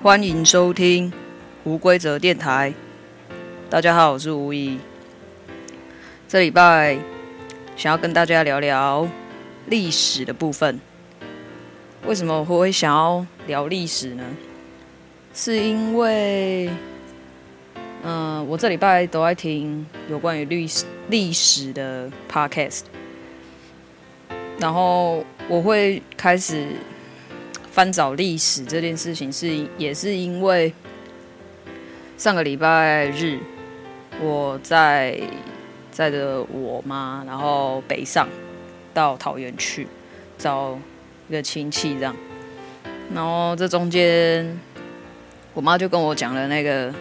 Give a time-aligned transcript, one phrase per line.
[0.00, 1.12] 欢迎收听
[1.64, 2.72] 无规则电台。
[3.68, 4.78] 大家好，我是吴怡。
[6.28, 6.96] 这礼拜
[7.76, 9.08] 想要跟大家聊聊
[9.66, 10.80] 历史的部分。
[12.06, 14.24] 为什么我会想要聊历史呢？
[15.34, 16.70] 是因为，
[18.04, 22.82] 嗯、我这礼拜都在听有关于历史历史的 podcast，
[24.60, 26.68] 然后我会开始。
[27.78, 30.72] 翻找历史这件事情是也是因为
[32.16, 33.38] 上个礼拜日
[34.20, 35.16] 我在
[35.92, 38.28] 载着我妈，然后北上
[38.92, 39.86] 到桃园去
[40.36, 40.76] 找
[41.28, 42.16] 一个亲戚，这样，
[43.14, 44.58] 然后这中间
[45.54, 46.92] 我妈就跟我讲了那个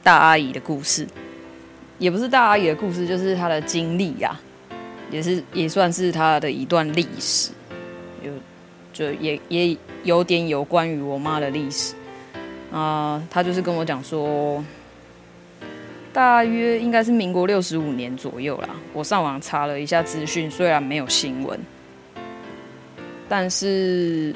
[0.00, 1.04] 大阿姨的故事，
[1.98, 4.38] 也不是大阿姨的故事，就是她的经历呀，
[5.10, 7.50] 也是也算是她的一段历史，
[8.22, 8.32] 有。
[8.92, 11.94] 就也也有点有关于我妈的历史
[12.70, 14.62] 啊，呃，她就是跟我讲说，
[16.12, 18.68] 大约应该是民国六十五年左右啦。
[18.92, 21.58] 我上网查了一下资讯，虽然没有新闻，
[23.28, 24.34] 但是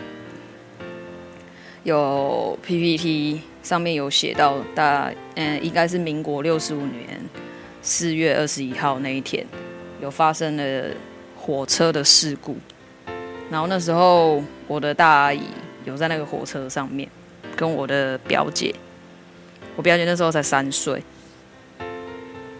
[1.84, 7.20] 有 PPT 上面有写到大，嗯，应该是民国六十五年
[7.82, 9.46] 四月二十一号那一天，
[10.00, 10.90] 有发生了
[11.36, 12.56] 火车的事故。
[13.48, 15.42] 然后那时候，我的大阿姨
[15.84, 17.08] 有在那个火车上面，
[17.54, 18.74] 跟我的表姐。
[19.76, 21.00] 我表姐那时候才三岁。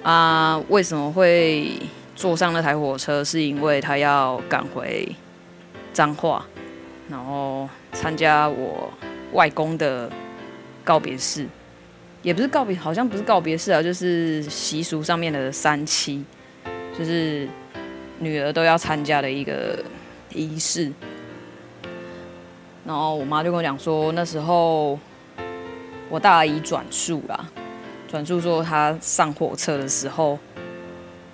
[0.05, 1.73] 啊，为什么会
[2.15, 3.25] 坐上那台火车？
[3.25, 5.09] 是因为她要赶回
[5.93, 6.47] 彰化，
[7.11, 8.93] 然后参加我
[9.33, 10.09] 外公的
[10.85, 11.49] 告别式，
[12.23, 16.25] 也不是告别，好像不是告别式啊，就是习俗上面的三七，
[16.97, 17.49] 就是
[18.21, 19.83] 女儿都要参加的一个。
[20.37, 20.93] 仪式，
[22.85, 24.99] 然后我妈就跟我讲说，那时候
[26.11, 27.49] 我大姨转述啦，
[28.07, 30.39] 转述说她上火车的时候，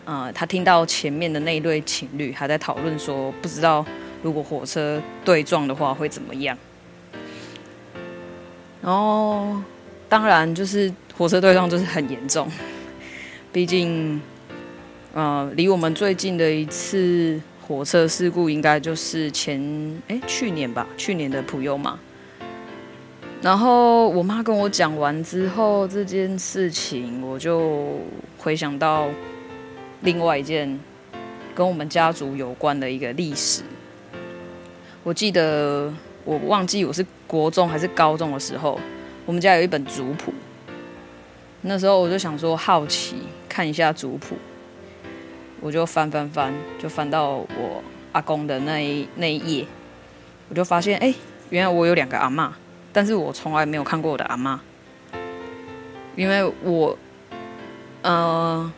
[0.04, 3.84] 呃，她听到前面的那一对情侣还在讨论说，不知道
[4.22, 6.56] 如果火车对撞的话会怎么样。
[8.80, 9.56] 然后
[10.08, 12.48] 当然就是火车对撞就是很严重，
[13.52, 14.22] 毕竟，
[15.12, 17.40] 呃，离我们最近的一次。
[17.66, 19.60] 火车事故应该就是前
[20.08, 21.98] 哎、去年吧，去年的普悠嘛。
[23.40, 27.98] 然后我妈跟我讲完之后，这件事情我就
[28.38, 29.08] 回想到
[30.02, 30.78] 另外一件
[31.54, 33.62] 跟我们家族有关的一个历史。
[35.02, 35.92] 我记得
[36.24, 38.78] 我忘记我是国中还是高中的时候，
[39.24, 40.32] 我们家有一本族谱。
[41.62, 43.16] 那时候我就想说好奇
[43.48, 44.36] 看一下族谱。
[45.62, 49.66] 我就翻翻翻，就翻到我阿公的那一那一页，
[50.48, 51.14] 我就发现，哎、
[51.50, 52.50] 原来我有两个阿嬷，
[52.92, 54.58] 但是我从来没有看过我的阿嬷，
[56.16, 56.98] 因为我，
[58.02, 58.72] 呃，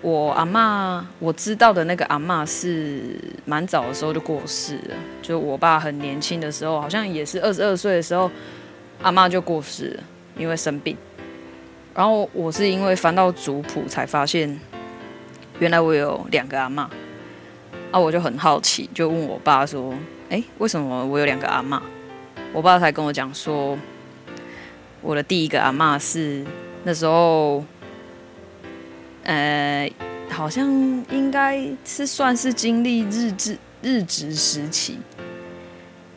[0.00, 8.30] 我阿嬷我知道的那个阿嬷是蛮早的时候就过世了，就我爸很年轻的时候，好像也是二十二岁的时候，
[9.02, 10.04] 阿嬷就过世了，
[10.36, 10.96] 因为生病。
[11.96, 14.56] 然后我是因为翻到族谱才发现。
[15.60, 16.86] 原来我有两个阿嬷，
[17.90, 19.92] 啊，我就很好奇，就问我爸说
[20.30, 21.80] ：“哎，为什么我有两个阿嬷？”
[22.54, 23.76] 我爸才跟我讲说，
[25.00, 26.44] 我的第一个阿嬷是
[26.84, 27.64] 那时候，
[29.24, 29.90] 呃，
[30.30, 30.68] 好像
[31.10, 34.98] 应该是算是经历日治日治时期，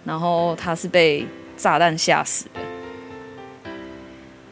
[0.06, 1.26] 然后他是被
[1.58, 3.72] 炸弹吓死的。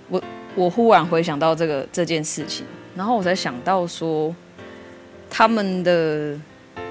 [0.10, 0.20] 我
[0.56, 4.36] 我忽然回想到这个这件事情，然后我才想到说。
[5.30, 6.38] 他们的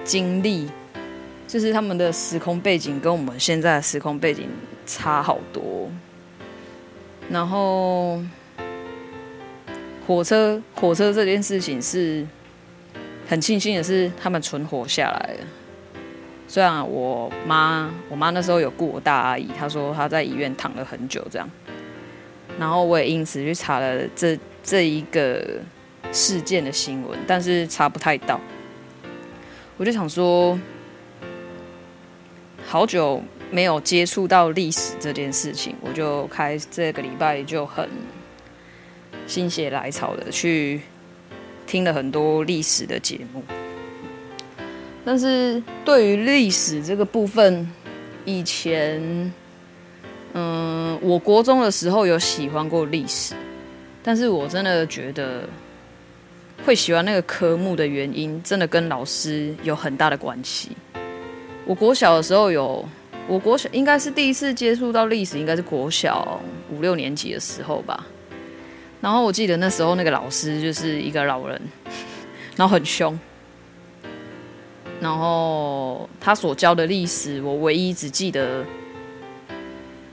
[0.05, 0.69] 经历，
[1.47, 4.49] 就是他们的时空背景跟我们现在的时空背景
[4.87, 5.91] 差好多。
[7.29, 8.23] 然后，
[10.07, 12.27] 火车火车这件事情是
[13.29, 15.47] 很庆幸的是，他们存活下来了。
[16.47, 21.51] 虽然我妈我妈那时候有雇我大阿姨，她说她在医院躺了很久这样。
[22.59, 25.61] 然后我也因此去查了这这一个。
[26.13, 28.41] 事件的新闻，但是查不太到。
[29.77, 30.59] 我就想说，
[32.67, 37.89] 好久没有接触到历史这件事情，我就开这个礼拜就很
[39.27, 40.81] 心血来潮的去
[41.67, 43.43] 听了很多历史的节目。
[45.05, 47.71] 但是对于历史这个部分，
[48.25, 49.33] 以前，
[50.33, 53.35] 嗯，我国中的时候有喜欢过历史，
[54.03, 55.49] 但是我真的觉得。
[56.69, 60.69] 会喜欢那个科目的原因，真的跟老师有很大的关系。
[61.65, 62.87] 我国小的时候有
[63.27, 66.39] 我国小应该是第一次接触到历史，应该是国小
[66.71, 68.07] 五六年级的时候吧。
[69.01, 71.59] 然后我记得那时候那个老师就是一个老人，
[72.55, 73.19] 然后很凶。
[75.01, 78.63] 然后他所教的历史，我唯一只记得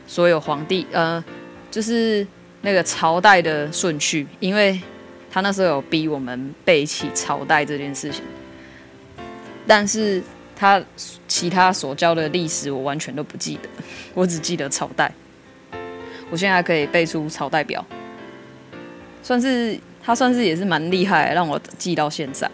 [0.08, 1.22] 所有皇帝，呃，
[1.70, 2.26] 就是
[2.62, 4.80] 那个朝代的顺序，因为
[5.36, 8.24] 他那时候有逼我们背起朝代这件事情。
[9.68, 10.24] 但是
[10.56, 10.82] 他
[11.28, 13.68] 其他所教的历史，我完全都不记得，
[14.14, 15.12] 我只记得朝代。
[16.30, 17.86] 我现在可以背出朝代表，
[19.22, 22.50] 算是他算是也是蛮厉害，让我记到现在。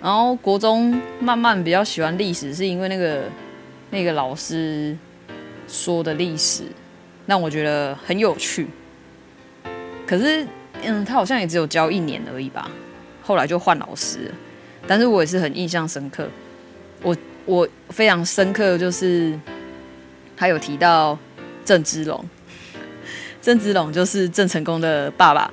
[0.00, 3.24] 然后国中慢慢比较喜欢历史，是因为那个
[3.90, 4.96] 那个老师
[5.66, 6.62] 说的历史
[7.26, 8.68] 让我觉得很有趣。
[10.06, 10.46] 可是，
[10.82, 12.70] 嗯，他好像也只有教一年而已吧，
[13.22, 14.30] 后来就换老师。
[14.86, 16.28] 但是我也是很印象深刻，
[17.02, 19.38] 我我非常深刻的，就是
[20.36, 21.18] 他有提到
[21.64, 22.24] 郑芝龙，
[23.40, 25.52] 郑芝龙就是郑成功的爸爸。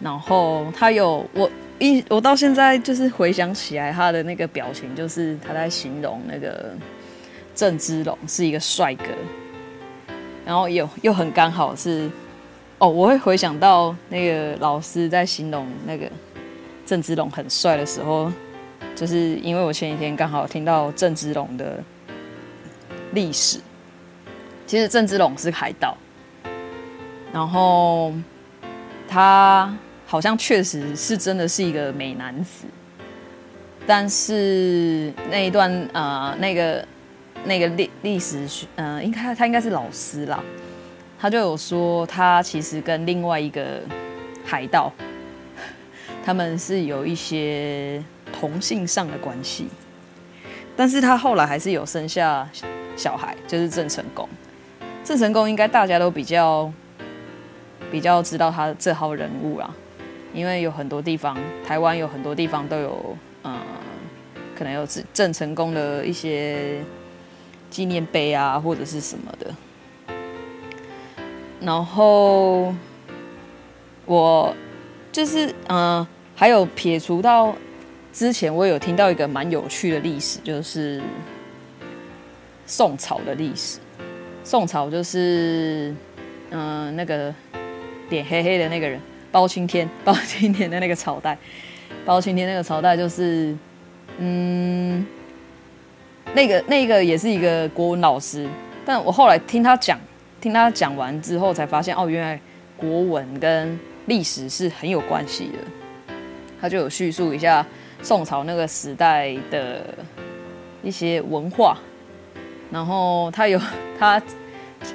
[0.00, 1.50] 然后他有我。
[1.80, 6.74] 一我到现在就是回想起来他的那个表情，就是他在形容那个
[7.54, 9.04] 郑芝龙是一个帅哥，
[10.44, 12.10] 然后又又很刚好是
[12.78, 16.10] 哦，我会回想到那个老师在形容那个
[16.86, 18.32] 郑芝龙很帅的时候，
[18.94, 21.82] 就是因为我前几天刚好听到郑芝龙的
[23.12, 23.58] 历史，
[24.66, 25.96] 其实郑芝龙是海盗，
[27.32, 28.12] 然后
[29.08, 29.72] 他。
[30.10, 32.64] 好像确实是真的是一个美男子，
[33.86, 36.82] 但是那一段呃，那个
[37.44, 40.42] 那个历历史学呃，应该他应该是老师啦，
[41.18, 43.80] 他就有说他其实跟另外一个
[44.44, 44.92] 海盗，
[46.24, 49.66] 他们是有一些同性上的关系，
[50.76, 52.48] 但是他后来还是有生下
[52.96, 54.28] 小孩，就是郑成功。
[55.02, 56.72] 郑成功应该大家都比较
[57.90, 59.68] 比较知道他这号人物啦。
[60.34, 61.36] 因为有很多地方，
[61.66, 63.58] 台湾有很多地方都有，呃，
[64.54, 66.82] 可能有郑成功的一些
[67.70, 69.50] 纪念碑啊，或者是什么的。
[71.60, 72.74] 然后
[74.06, 74.54] 我
[75.12, 77.54] 就是，嗯、还有撇除到
[78.12, 81.02] 之前，我有听到一个蛮有趣的历史，就是
[82.66, 83.78] 宋朝的历史。
[84.44, 85.94] 宋朝就是，
[86.50, 87.34] 嗯、那个
[88.08, 89.00] 脸黑黑的那个人。
[89.30, 91.36] 包青天，包青天的那个朝代，
[92.06, 93.54] 包青天那个朝代就是，
[94.16, 95.06] 嗯，
[96.32, 98.48] 那个那个也是一个国文老师，
[98.86, 100.00] 但我后来听他讲，
[100.40, 102.40] 听他讲完之后才发现，哦，原来
[102.76, 106.14] 国文跟历史是很有关系的。
[106.60, 107.64] 他就有叙述一下
[108.02, 109.82] 宋朝那个时代的
[110.82, 111.76] 一些文化，
[112.70, 113.60] 然后他有
[113.98, 114.20] 他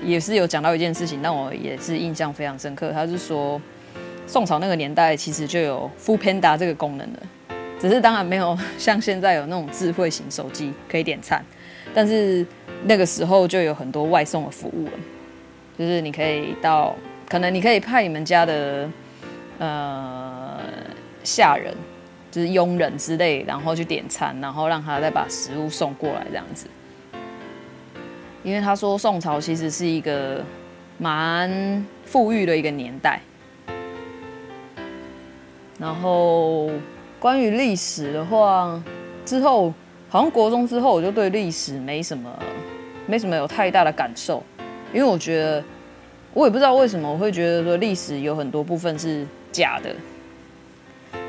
[0.03, 2.91] 也是有讲到一件事情，让我也是印象非常深刻。
[2.91, 3.61] 他是说。
[4.25, 7.19] 宋朝那个年代，其实就有 Foodpanda 这个功能的，
[7.77, 11.43] 只是当然没有像现在有那种智慧型手机可以点餐，
[11.93, 12.43] 但是
[12.85, 14.91] 那个时候就有很多外送的服务了，
[15.77, 16.95] 就是你可以到，
[17.27, 18.89] 可能你可以派你们家的
[19.59, 20.59] 呃
[21.23, 21.73] 下人，
[22.31, 26.67] 就是佣人之类，然后去点餐，然后让他再把食物送过来这样子。
[28.43, 30.43] 因为他说宋朝其实是一个
[30.97, 33.21] 蛮富裕的一个年代。
[35.79, 36.69] 然后
[37.19, 38.81] 关于历史的话，
[39.25, 39.73] 之后
[40.09, 42.29] 好像国中之后，我就对历史没什么，
[43.07, 44.43] 没什么有太大的感受，
[44.93, 45.63] 因为我觉得，
[46.33, 49.95] 我也不知道为什么我会觉得说历史有很多部分是假的，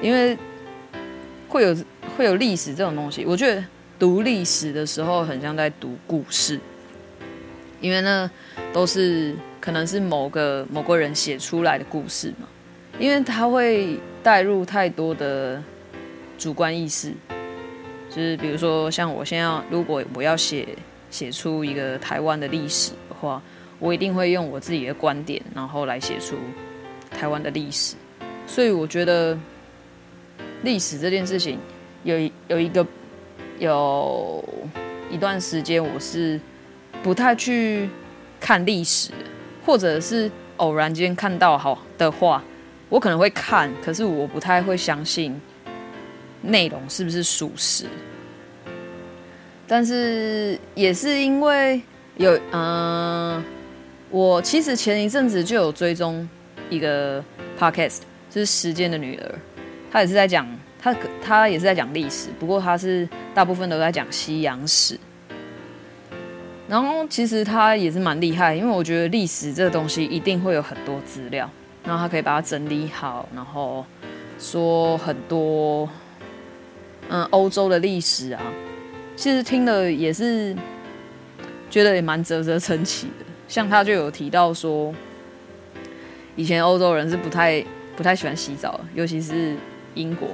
[0.03, 0.37] 因为
[1.49, 1.77] 会有
[2.17, 3.65] 会有历史这种东西，我觉得
[3.99, 6.61] 读历史的时候很像在读故事，
[7.81, 8.31] 因为呢
[8.73, 12.47] 都是可能是某个某个人写出来的故事嘛，
[12.99, 13.99] 因为他会。
[14.25, 15.63] 带入太多的
[16.39, 17.13] 主观意识，
[18.09, 20.67] 就是比如说，像我现在如果我要写
[21.11, 23.43] 写出一个台湾的历史的话，
[23.79, 26.37] 我一定会用我自己的观点，然后来写出
[27.11, 27.97] 台湾的历史。
[28.47, 29.39] 所以我觉得
[30.63, 31.59] 历史这件事情
[32.03, 32.17] 有
[32.49, 32.87] 有一个
[33.59, 34.45] 有
[35.11, 36.41] 一段时间我是
[37.03, 37.89] 不太去
[38.41, 39.11] 看历史，
[39.65, 42.43] 或者是偶然间看到好的话。
[42.91, 45.41] 我可能会看，可是我不太会相信
[46.43, 47.87] 内容是不是属实。
[49.67, 51.81] 但是也是因为
[52.19, 53.43] 有，嗯、
[54.11, 56.29] 我其实前一阵子就有追踪
[56.71, 57.23] 一个
[57.59, 59.27] podcast，就是《时间的女儿》，
[59.91, 60.47] 他也是在讲，
[60.81, 64.99] 他他也是在讲历史，不过他是大部分都在讲西洋史。
[66.67, 71.51] 然后其实他也是蛮厉害，因为我觉得历史这个东西一定会有很多资料，
[71.85, 73.85] 然后他可以把它整理好，然后
[74.39, 75.89] 说很多
[77.11, 78.41] 嗯欧洲的历史啊，
[79.15, 80.57] 其实听了也是
[81.69, 83.27] 觉得也蛮啧啧称奇的。
[83.55, 84.93] 像他就有提到说，
[86.35, 89.55] 以前欧洲人是不太不太喜欢洗澡，尤其是
[89.95, 90.31] 英国，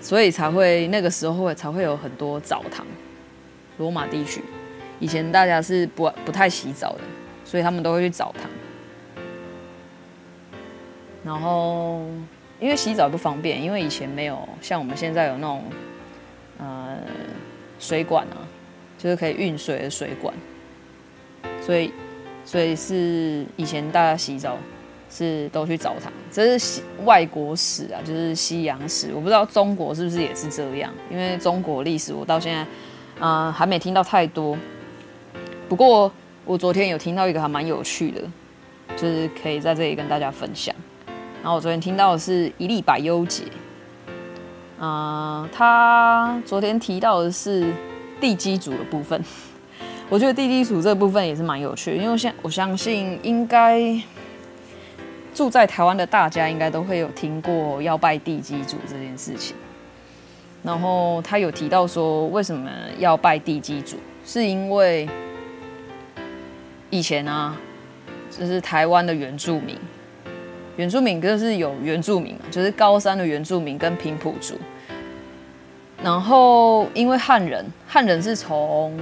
[0.00, 2.86] 所以才会那个时候会才会有很多澡堂，
[3.76, 4.42] 罗马地区。
[4.98, 7.00] 以前大家是不不太洗澡的，
[7.44, 8.50] 所以他们都会去澡堂。
[11.22, 12.00] 然后
[12.58, 15.64] 因为洗澡不方便，因为以前没有像我们现在有那种
[16.56, 16.96] 呃
[17.78, 18.40] 水管啊，
[18.96, 20.32] 就是可以运水的水管，
[21.68, 21.92] 所以
[22.46, 24.56] 所以是以前大家洗澡
[25.10, 29.10] 是都去澡堂，这是外国史啊，就是西洋史。
[29.14, 32.66] 我不知道中国是不是也是这样，因为中国历史我到现在
[33.22, 34.56] 啊、还没听到太多。
[35.68, 36.10] 不过
[36.46, 38.22] 我昨天有听到一个还蛮有趣的，
[38.96, 40.74] 就是可以在这里跟大家分享。
[41.42, 43.42] 然后我昨天听到的是一粒百忧解，
[44.78, 47.70] 啊、呃，他昨天提到的是
[48.18, 49.22] 地基组的部分。
[50.08, 53.80] 我觉得地基组这部分也是蛮有趣的，因为现我相信应该
[55.34, 59.56] 住在台湾的大家应该都会有听过要拜地基组这件事情。
[60.62, 65.08] 然后他有提到说，为什么要拜地基组，是因为。
[66.90, 67.54] 以前啊，
[68.30, 69.76] 就是台湾的原住民，
[70.78, 74.54] 原住民就是有原住民嘛，就是高山的原住民跟平埔族。
[76.02, 78.98] 然后因为汉人，汉人是从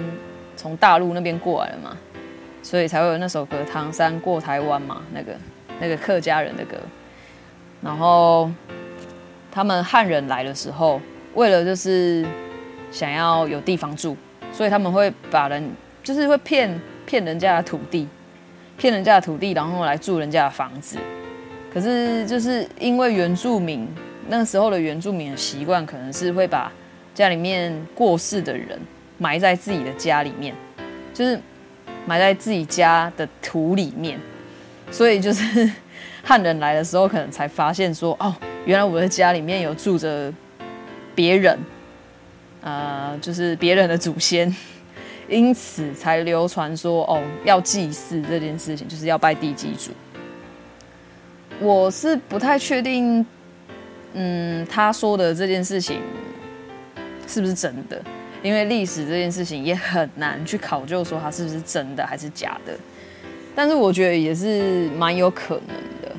[0.56, 1.96] 从大陆那边过来的嘛，
[2.62, 5.36] 所以才会有那首歌《唐山过台湾》嘛，那个
[5.80, 6.76] 那个客家人的歌。
[7.82, 8.50] 然后
[9.52, 11.00] 他们汉人来的时候，
[11.34, 12.26] 为了就是
[12.90, 14.16] 想要有地方住，
[14.52, 15.70] 所以他们会把人
[16.02, 16.80] 就是会骗。
[17.06, 18.08] 骗人家的土地，
[18.76, 20.98] 骗人家的土地，然后来住人家的房子。
[21.72, 23.86] 可是就是因为原住民
[24.26, 26.72] 那时候的原住民的习惯，可能是会把
[27.14, 28.76] 家里面过世的人
[29.18, 30.54] 埋在自己的家里面，
[31.12, 31.40] 就是
[32.06, 34.18] 埋在自己家的土里面。
[34.90, 35.70] 所以就是
[36.22, 40.32] 汉人来的时候，可能才发现说，哦，原来我的家里面有住着
[41.14, 41.58] 别人，
[42.62, 44.54] 呃，就是别人的祖先。
[45.28, 49.90] 因此才流传说哦，要祭祀这件事情，就是要拜地基主。
[51.58, 53.26] 我是不太确定，
[54.12, 56.00] 嗯，他说的这件事情
[57.26, 58.00] 是不是真的？
[58.42, 62.76] 因为历史这件事情也很难去考究说它是不是真的还是假的。
[63.54, 66.16] 但是我觉得也是蛮有可能的。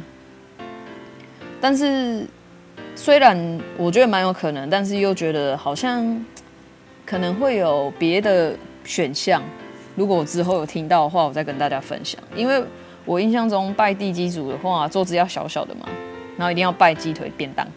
[1.59, 2.25] 但是
[2.95, 6.25] 虽然我觉得蛮有可能，但是又觉得好像
[7.05, 8.55] 可能会有别的。
[8.87, 9.43] 选项，
[9.97, 12.17] 如果我之后有听到的话，我再跟大家分享。
[12.33, 12.63] 因为
[13.03, 15.89] 我印象中拜地基主的话，桌子要小小的嘛，
[16.37, 17.67] 然后一定要拜鸡腿便当。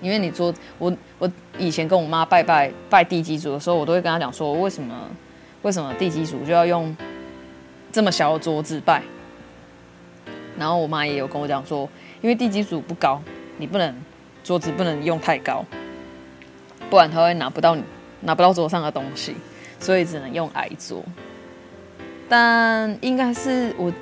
[0.00, 4.94] 因为你桌，我我以前跟我妈拜拜拜地基主的时候，我都会跟她讲说，为什么
[5.62, 6.96] 为什么地基主就要用
[7.92, 9.02] 这么小的桌子拜？
[10.58, 11.88] 然后我妈也有跟我讲说，
[12.20, 13.20] 因为地基主不高，
[13.56, 13.94] 你不能
[14.42, 15.64] 桌子不能用太高，
[16.90, 17.82] 不然他会拿不到你
[18.20, 19.34] 拿不到桌上的东西。
[19.80, 21.00] 所以只能用矮桌，
[22.28, 23.92] 但应该是我，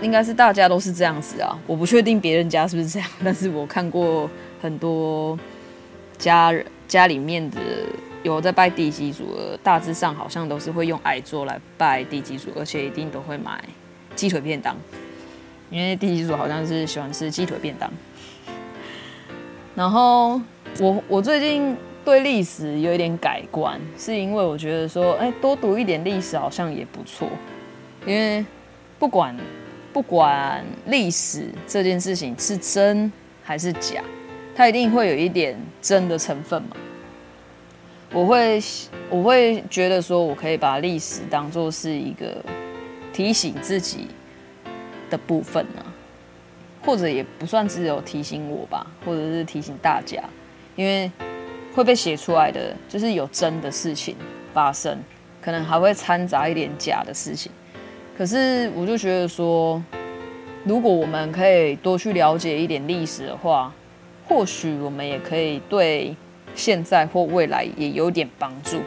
[0.00, 1.58] 应该是大家都是这样子啊。
[1.66, 4.30] 我不确定别人家是不是这样，但是我看过
[4.66, 5.38] 很多
[6.18, 7.60] 家人家里面的
[8.24, 13.62] 有在拜地基主的，大致上好像都是会用矮桌来拜地基主，而且一定都会买
[14.16, 14.76] 鸡腿便当，
[15.70, 17.88] 因为地基主好像是喜欢吃鸡腿便当。
[19.76, 20.40] 然后
[20.80, 21.76] 我我最近。
[22.06, 27.28] 对历史有一点改观，是因为我觉得说，哎，多读一点历史好像也不错。
[28.06, 28.46] 因为
[28.96, 29.36] 不管
[29.92, 33.10] 不管历史这件事情是真
[33.42, 34.04] 还是假，
[34.56, 36.76] 它一定会有一点真的成分嘛。
[38.12, 38.60] 我会
[39.10, 42.42] 我会觉得说，我可以把历史当做是一个
[43.12, 44.08] 提醒自己
[45.10, 45.84] 的部分呢，
[46.84, 50.22] 或者也不算只有提醒我吧，或者是提醒大家，
[50.74, 51.10] 因为。
[51.74, 54.16] 会被写出来的就是有真的事情
[54.54, 54.98] 发生，
[55.42, 57.52] 可能还会掺杂一点假的事情。
[58.16, 59.84] 可是我就觉得说，
[60.64, 63.70] 如果我们可以多去了解一点历史的话，
[64.28, 66.14] 或许我们也可以对
[66.54, 68.80] 现在或未来也有点帮助，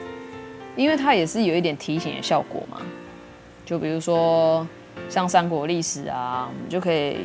[0.76, 2.82] 因为它也是有一点提醒的效果嘛。
[3.66, 4.68] 就比如说
[5.10, 7.18] 像三国历史啊，我们就可以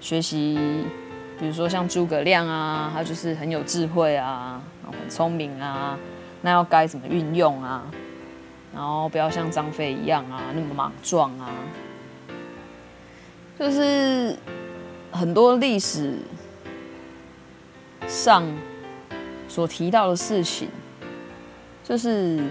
[0.00, 0.84] 学习，
[1.38, 4.62] 比如说像诸葛亮啊，他就是很有智慧啊。
[4.86, 5.98] 很聪明啊，
[6.42, 7.84] 那要该怎么运用啊？
[8.72, 11.48] 然后不要像张飞一样啊，那么莽撞啊。
[13.58, 14.36] 就是
[15.10, 16.18] 很多历史
[18.08, 18.44] 上
[19.48, 20.68] 所提到的事情，
[21.82, 22.42] 就是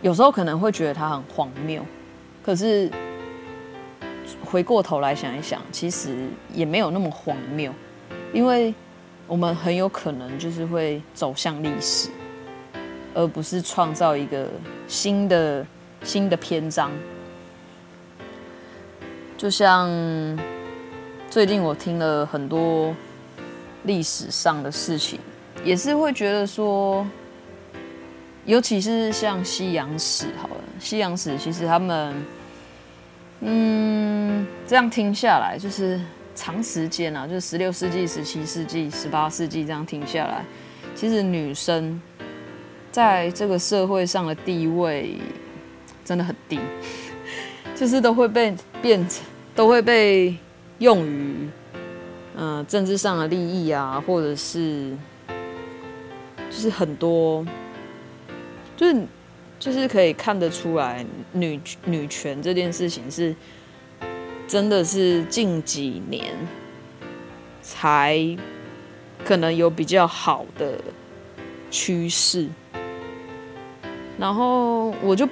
[0.00, 1.84] 有时候可能会觉得它很荒谬，
[2.42, 2.90] 可是
[4.44, 6.16] 回过头来想一想，其实
[6.52, 7.72] 也没有那么荒谬，
[8.32, 8.74] 因为
[9.26, 12.08] 我们很有可能就是会走向历史，
[13.14, 14.48] 而不是创造一个
[14.88, 15.66] 新的
[16.02, 16.90] 新的篇章。
[19.38, 19.88] 就像
[21.30, 22.94] 最近我听了很多
[23.84, 25.18] 历史上的事情，
[25.64, 27.06] 也是会觉得说，
[28.44, 32.24] 尤其是像西洋史，好了，西洋史其实他们，
[33.40, 36.00] 嗯，这样听下来，就是
[36.34, 40.44] 长时间啊，就是十六世纪、十七世纪、十八世纪这样听下来，
[40.94, 42.00] 其实女生
[42.90, 45.16] 在这个社会上的地位
[46.04, 46.58] 真的很低，
[47.74, 49.24] 就是都会被变成。
[49.54, 50.34] 都会被
[50.78, 51.46] 用于，
[52.36, 54.96] 呃，政治上的利益啊，或者是，
[56.50, 57.46] 就是很多，
[58.76, 59.06] 就是
[59.58, 63.34] 就是可以看得出来，女女权这件事情是，
[64.46, 66.34] 真的是近几年
[67.60, 68.18] 才
[69.24, 70.78] 可能有比较好的
[71.70, 72.48] 趋势，
[74.18, 75.28] 然后我就。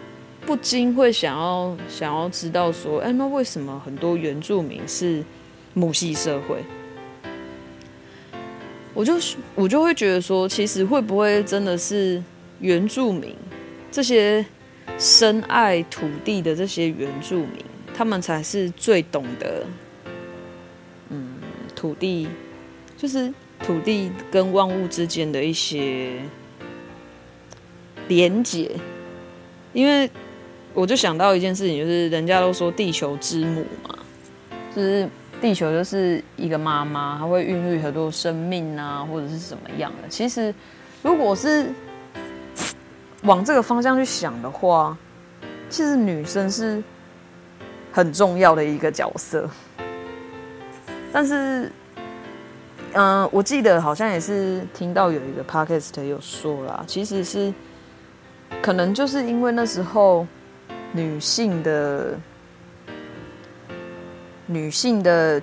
[0.46, 5.22] 不禁会想要想要知道说，哎，那为什么很多原住民是
[5.74, 6.64] 母系社会？
[9.00, 9.14] 我就
[9.54, 12.22] 我就会觉得说，其实会不会真的是
[12.60, 13.34] 原住民
[13.90, 14.44] 这些
[14.98, 17.64] 深爱土地的这些原住民，
[17.94, 19.64] 他们才是最懂得，
[21.08, 21.32] 嗯，
[21.74, 22.28] 土地
[22.98, 26.10] 就是土地跟万物之间的一些
[28.06, 28.70] 连结，
[29.72, 30.10] 因为。
[30.72, 33.98] 我就想到一件事情，就是人家都说地球之母嘛，
[34.74, 35.08] 就是
[35.40, 40.08] 地球就是一个妈妈，她会孕育很多生命啊，或者是怎么样的。
[40.08, 40.54] 其实，
[41.02, 41.72] 如果是
[43.22, 44.96] 往这个方向去想的话，
[45.68, 46.82] 其实女生是
[47.92, 49.48] 很重要的一个角色。
[51.12, 51.70] 但是，
[52.92, 57.52] 嗯、我记得好像也是听到有一个 podcast 有说啦，其实是
[58.60, 60.26] 可能就是因为那时候。
[60.92, 62.18] 女性的
[64.50, 65.40] 女性的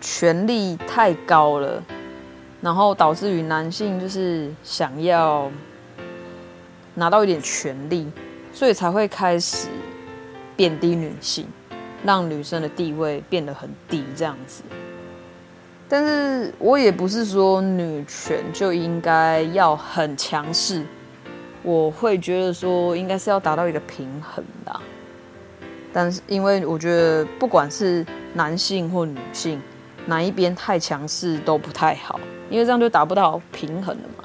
[0.00, 1.82] 权力太高了，
[2.60, 5.50] 然后导致于男性就是想要
[6.94, 8.06] 拿到一点权力，
[8.52, 9.66] 所以才会开始
[10.54, 11.48] 贬低女性，
[12.04, 14.62] 让女生的地位变得很低这样子。
[15.88, 20.84] 但是我也不是说女权就应该要很强势。
[21.64, 24.80] 我会觉得说，应该是要达到一个平衡的，
[25.96, 28.04] 但是因为我觉得不管是
[28.34, 29.58] 男性或女性，
[30.04, 34.24] 哪一边太强势都不太好，因为这样就达不到平衡了嘛。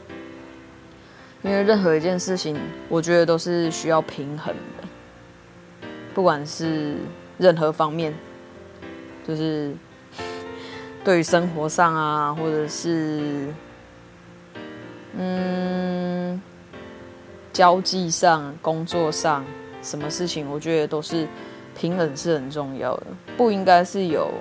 [1.44, 6.98] 因为任何一件事情，我觉得都是需要平衡的，不管是
[7.38, 8.14] 任何方面，
[9.26, 9.74] 就是
[11.06, 13.48] 对于生活上啊，或者是
[15.18, 16.42] 嗯。
[17.54, 19.46] 交际上、工作上，
[19.82, 21.28] 什么事情，我觉得都是
[21.82, 24.32] 平衡是很重要的，不应该是有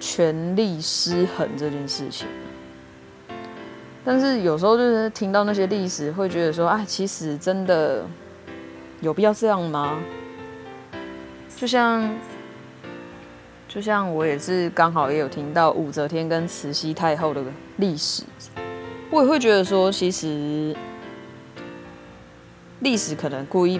[0.00, 2.26] 权力失衡这件事情。
[4.02, 8.06] 但是有时候就是听到那些历史，会觉得说，啊，其实真的
[9.02, 9.98] 有必要这样吗？
[11.54, 12.10] 就像，
[13.68, 17.44] 就像我也是刚好也有听到武则天跟慈禧太后的
[17.76, 18.22] 历史。
[19.10, 20.74] 我也会觉得说，其实
[22.80, 23.78] 历史可能故意，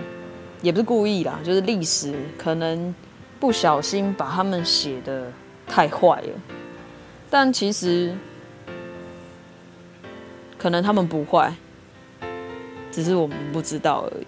[0.63, 2.95] 也不是故意啦，就是历史可能
[3.39, 5.31] 不小心把他们写的
[5.67, 6.29] 太坏了。
[7.31, 8.15] 但其实
[10.57, 11.55] 可能他们不坏，
[12.91, 14.27] 只是我们不知道而已。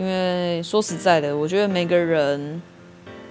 [0.00, 2.62] 因为说实在的，我觉得每个人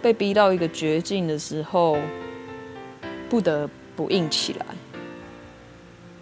[0.01, 1.97] 被逼到一个绝境的时候，
[3.29, 4.65] 不得不硬起来。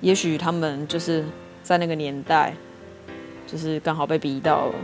[0.01, 1.25] 也许他们就是
[1.63, 2.53] 在那个年代，
[3.47, 4.75] 就是刚好被逼到了，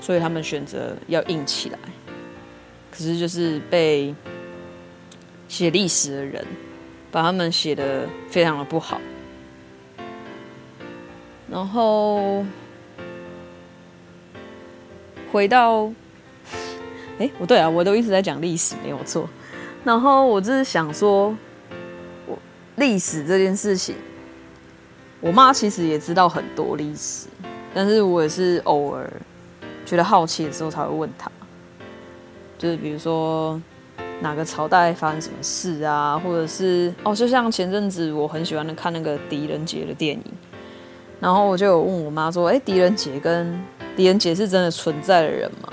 [0.00, 1.78] 所以他们选择要硬起来。
[2.90, 4.14] 可是就是被
[5.46, 6.44] 写历史的人
[7.12, 9.00] 把他们写得非常的不好。
[11.50, 12.44] 然后
[15.30, 15.90] 回到，
[17.18, 19.28] 哎、不对啊，我都一直在讲历史，没有错。
[19.84, 21.34] 然后我就是想说，
[22.26, 22.38] 我
[22.76, 23.94] 历史这件事情。
[25.20, 27.26] 我妈其实也知道很多历史，
[27.74, 29.10] 但是我也是偶尔
[29.88, 31.30] 觉得好奇的时候才会问他，
[32.58, 33.58] 就是比如说
[34.20, 40.24] 哪个朝代发生什么事啊，或者是哦，就像前阵子我很喜欢的看那个狄仁杰的电影，
[41.20, 43.58] 然后我就有问我妈说，哎，狄仁杰跟
[43.96, 45.72] 狄仁杰是真的存在的人吗？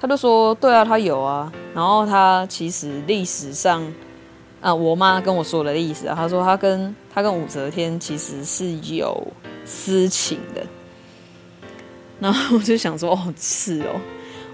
[0.00, 3.82] 他就说，对啊，他有啊，然后他其实历史上。
[4.62, 9.20] 啊，我妈跟我说的意思啊，她说她跟她跟武则天其实是有
[9.64, 10.64] 私情的，
[12.22, 14.00] 然后我就想说，哦，是哦，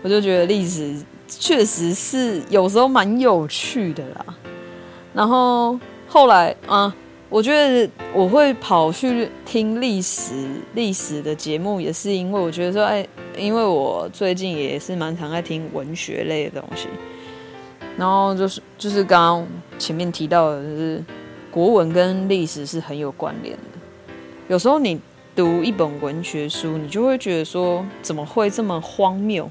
[0.01, 0.97] 我就觉得历史
[1.29, 4.25] 确实是有时候蛮有趣的啦。
[5.13, 5.79] 然后
[6.09, 6.95] 后来啊，
[7.29, 10.33] 我觉得我会跑去听历史
[10.73, 16.89] 历史的节目，也是因为我觉得说，哎，因为我最近也是蛮常爱听文学类的东西。
[17.99, 19.47] 然后就是就是刚刚
[19.79, 21.05] 前面提到的，就是
[21.51, 24.15] 国文跟历史是很有关联的。
[24.49, 24.99] 有时候你
[25.39, 29.49] 读一本文学书，你就会觉得说，怎么会这么荒谬？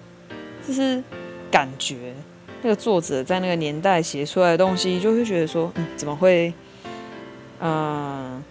[0.68, 1.02] 就是
[1.50, 2.14] 感觉
[2.62, 6.54] 那个作者在那个年代写出来的东西，就会觉得说，嗯，怎么会，
[7.62, 8.44] 嗯、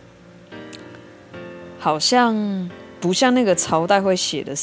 [1.79, 2.71] 好像
[3.03, 4.55] 不像那个朝代会写的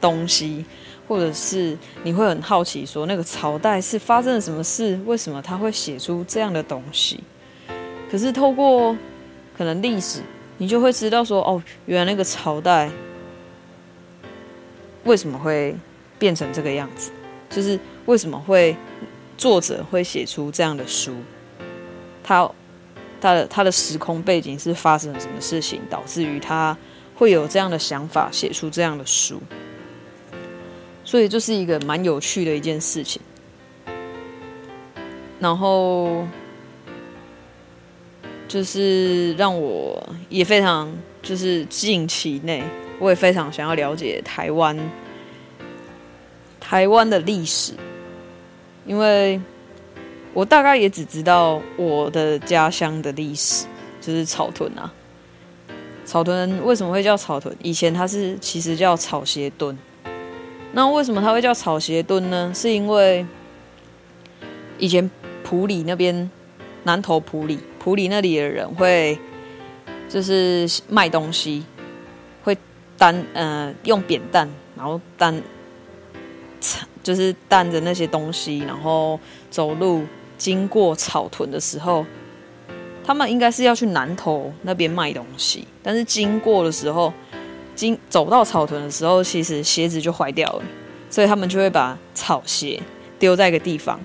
[0.00, 0.64] 东西。
[1.06, 4.98] 或者是你会很好奇，说那个朝代是发生了什么事？
[5.04, 7.22] 为什么他会写出这样的东西？
[8.10, 8.96] 可是透过
[9.54, 10.20] 可能历史，
[10.58, 12.90] 你就会知道说，哦，原来那个朝代
[15.04, 15.76] 为什么会
[16.18, 17.10] 变成这个样子？
[17.50, 18.76] 就是为什么会
[19.36, 21.14] 作者会写出这样的书？
[22.22, 22.50] 他
[23.20, 26.76] 他的他的时空背景是发生了什么事情，导致于他
[27.14, 29.40] 会有这样的想法，写出这样的书？
[31.04, 33.20] 所以就是一个蛮有趣的一件事情，
[35.38, 36.26] 然后
[38.46, 42.62] 就是让我也非常就是近期内，
[42.98, 44.78] 我也非常想要了解台湾
[46.60, 47.72] 台湾的历史，
[48.86, 49.40] 因为
[50.32, 53.66] 我大概也只知道我的家乡的历史，
[54.00, 54.92] 就是草屯啊。
[56.04, 57.56] 草屯为什么会叫草屯？
[57.62, 59.76] 以前它是其实叫草鞋墩。
[60.72, 62.52] 那为什么它会叫草鞋墩呢？
[62.54, 63.24] 是因为
[64.78, 65.10] 以前
[65.42, 66.30] 埔里那边，
[66.82, 69.18] 南投埔里，埔里那里的人会
[70.08, 71.62] 就是卖东西，
[72.42, 72.56] 会
[72.96, 75.42] 担呃用扁担，然后担
[77.02, 79.20] 就是担着那些东西，然后
[79.50, 80.02] 走路
[80.38, 82.06] 经过草屯的时候，
[83.04, 87.12] 他们应该是要去南投那边卖东西，但是经过的时候。
[87.76, 90.62] 经走到草屯的时候，其实鞋子就坏掉了，
[91.10, 92.80] 所以他们就会把草鞋
[93.18, 93.98] 丢在一个地方，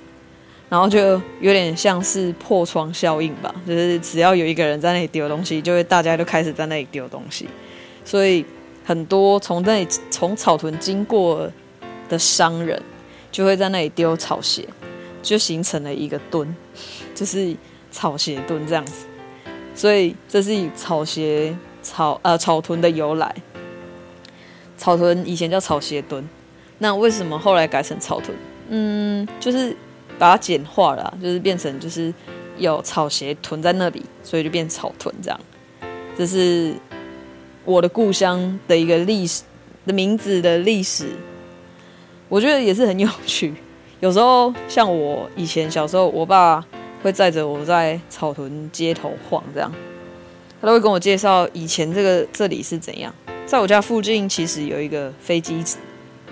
[0.69, 7.49] 然后就有点像是破窗效应吧，就是只要有一个人在那里丢东西，就会大家都开始在那里丢东西，
[8.05, 8.45] 所以
[8.86, 11.51] 很多从那里从草屯经过
[12.08, 12.82] 的商人
[13.32, 14.63] 就会在那里丢草鞋，
[15.23, 16.55] 就形成了一个墩，
[17.15, 17.55] 就是
[17.91, 19.08] 草鞋墩这样子，
[19.73, 23.34] 所以这是以草鞋草呃草屯的由来。
[24.77, 26.27] 草屯以前叫草鞋墩，
[26.77, 28.38] 那为什么后来改成草屯？
[28.69, 29.75] 嗯，就是
[30.19, 32.13] 把它简化了，就是变成就是
[32.58, 35.39] 有草鞋屯在那里，所以就变草屯这样。
[36.17, 36.75] 这是
[37.63, 39.43] 我的故乡的一个历史
[39.86, 41.08] 的名字的历史，
[42.27, 43.53] 我觉得也是很有趣。
[44.01, 46.63] 有时候像我以前小时候，我爸
[47.01, 49.71] 会载着我在草屯街头晃，这样
[50.62, 53.13] 他都会跟我介绍以前这个这里是怎样。
[53.45, 55.63] 在我家附近，其实有一个飞机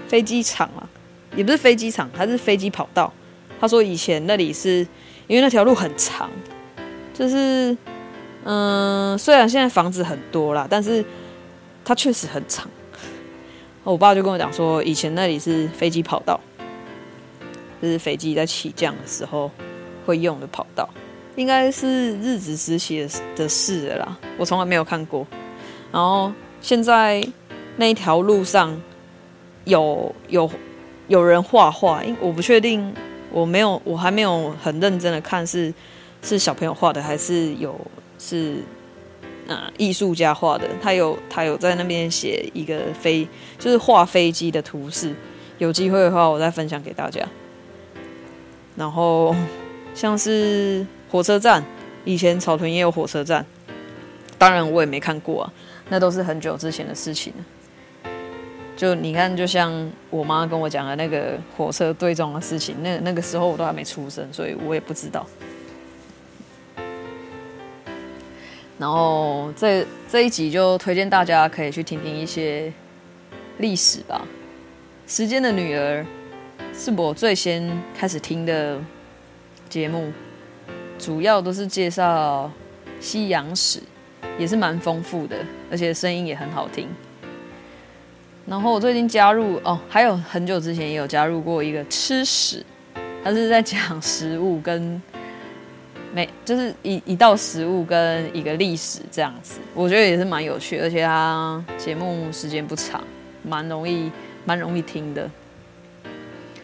[0.07, 0.87] 飞机场啊，
[1.35, 3.11] 也不是飞机场，它是飞机跑道。
[3.59, 4.79] 他说以前那里是
[5.27, 6.29] 因为那条路很长，
[7.13, 7.75] 就是
[8.43, 11.03] 嗯，虽然现在房子很多啦，但是
[11.83, 12.69] 它确实很长。
[13.83, 16.39] 我爸就跟我讲说，以前那里是飞机跑道，
[17.81, 19.49] 就是飞机在起降的时候
[20.05, 20.89] 会用的跑道，
[21.35, 24.17] 应该是日治时期的的事了啦。
[24.37, 25.25] 我从来没有看过，
[25.91, 26.31] 然后。
[26.59, 27.23] 现在
[27.77, 28.75] 那一条路上
[29.65, 30.49] 有有
[31.07, 32.91] 有人画画，因我不确定，
[33.31, 35.73] 我没有，我还没有很认真的看是
[36.21, 37.79] 是小朋友画的还是有
[38.17, 38.57] 是
[39.47, 40.67] 啊艺术家画的。
[40.81, 43.27] 他有他有在那边写一个飞，
[43.59, 45.13] 就是画飞机的图示。
[45.57, 47.27] 有机会的话，我再分享给大家。
[48.75, 49.35] 然后
[49.95, 51.63] 像是火车站，
[52.05, 53.43] 以前草屯也有火车站，
[54.37, 55.53] 当然我也没看过啊。
[55.89, 57.45] 那都是很久之前的事情了。
[58.77, 65.25] 就你看，就像我妈跟我讲的那个火车对撞的事情，那那个时候我都还没出生，所以我也不知道。
[68.77, 72.71] 然后这这一集就推荐大家可以去听听一些
[73.57, 74.21] 历史吧。
[75.11, 76.05] 《时间的女儿》
[76.79, 78.79] 是我最先开始听的
[79.67, 80.13] 节目，
[80.99, 82.51] 主要都是介绍
[82.99, 83.81] 西洋史，
[84.37, 85.35] 也是蛮丰富的，
[85.71, 86.87] 而且声音也很好听。
[88.47, 92.65] 然后我最近加入哦，还有很久之前也有加入过一个吃史，
[93.23, 95.01] 他是在讲食物跟
[96.13, 103.03] 每就是一一道食物跟一个历史这样子，我觉得也是蛮有趣，而且他节目时间不长，
[103.43, 104.11] 蛮容易。
[104.47, 105.29] 蛮容易听的，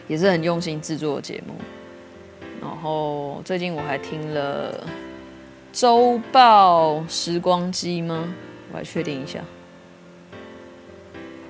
[0.08, 1.52] 也是很用心制作的节目。
[2.62, 4.72] 然后最近我还听了
[5.70, 8.34] 《周报时光机》吗？
[8.72, 9.40] 我来确定一下。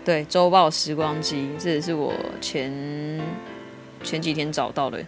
[0.05, 2.73] 对，《周报时光机》这也是我前
[4.03, 5.03] 前几天找到的，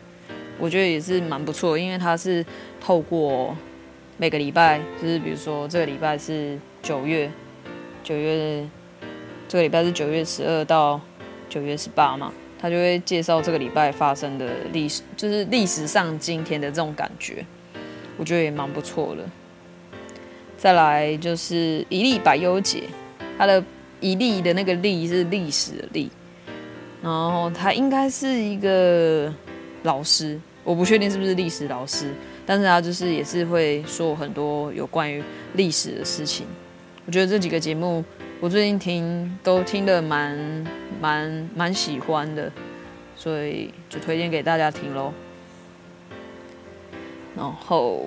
[0.59, 2.45] 我觉得也是蛮不错，因为它是
[2.81, 3.57] 透过
[4.17, 7.31] 每个礼拜，就是比如说这个礼拜是九月，
[8.03, 8.67] 九月
[9.47, 11.01] 这个礼拜是九月十二到。
[11.49, 17.47] 九月十八嘛，他就会介绍这个礼拜发生的历史，就是历史上今天的这种感觉，
[18.17, 19.23] 我觉得也蛮不错的。
[20.59, 22.83] 再来就是一粒百优解，
[23.39, 23.63] 他的
[24.13, 26.11] 一历的那个历是历史的历，
[27.03, 29.33] 然后他应该是一个
[29.83, 32.13] 老师，我不确定是不是历史老师，
[32.45, 35.23] 但是他就是也是会说很多有关于
[35.55, 36.47] 历史的事情。
[37.07, 38.05] 我觉得这几个节目。
[38.39, 40.37] 我最近听都听得蛮
[41.01, 42.53] 蛮蛮喜欢的，
[43.17, 45.11] 所以就推荐给大家听喽。
[47.35, 48.05] 然后，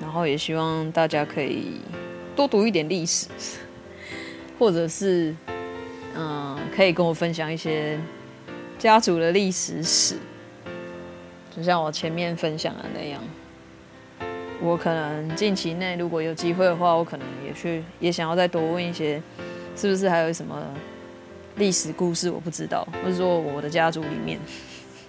[0.00, 1.80] 然后也希望大家可以
[2.34, 3.26] 多读一点历史，
[4.58, 5.34] 或者是
[6.14, 7.98] 嗯，可以跟我分享一些
[8.78, 10.16] 家族的历史史，
[11.54, 13.20] 就像我前面分享的那样。
[14.60, 19.20] 我可能近期内如果有机会的话，我可能也去也想要再多问一些，
[19.76, 20.62] 是不是还有什么
[21.56, 24.38] 历史故事我不知道，或者说我的家族里面，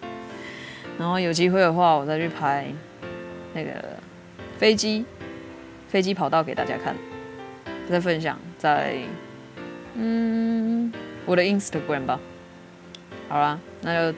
[0.98, 2.66] 然后有机会的话，我再去拍
[3.54, 3.72] 那个
[4.58, 5.06] 飞机
[5.88, 6.96] 飞机跑道给大家看，
[7.90, 8.98] 再分享在
[9.96, 10.92] 嗯
[11.26, 12.20] 我的 Instagram 吧。
[13.30, 14.18] 好啦，那就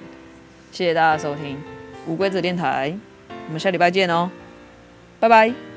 [0.71, 1.57] 谢谢大家收听
[2.07, 2.97] 无规则电台，
[3.47, 4.29] 我们下礼拜见哦。
[5.19, 5.74] 拜拜。